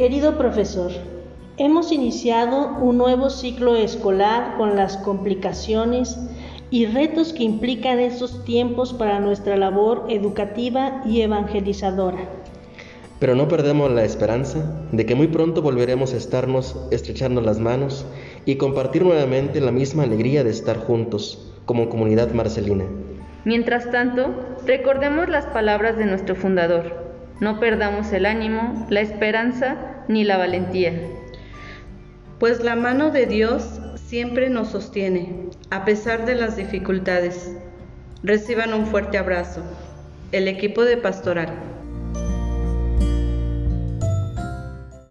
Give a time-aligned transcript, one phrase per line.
[0.00, 0.92] Querido profesor,
[1.58, 6.18] hemos iniciado un nuevo ciclo escolar con las complicaciones
[6.70, 12.16] y retos que implican estos tiempos para nuestra labor educativa y evangelizadora.
[13.18, 18.06] Pero no perdemos la esperanza de que muy pronto volveremos a estarnos estrechando las manos
[18.46, 22.86] y compartir nuevamente la misma alegría de estar juntos como comunidad marcelina.
[23.44, 24.30] Mientras tanto,
[24.66, 27.10] recordemos las palabras de nuestro fundador.
[27.40, 30.92] No perdamos el ánimo, la esperanza ni la valentía.
[32.38, 37.56] Pues la mano de Dios siempre nos sostiene, a pesar de las dificultades.
[38.22, 39.62] Reciban un fuerte abrazo.
[40.32, 41.79] El equipo de pastoral.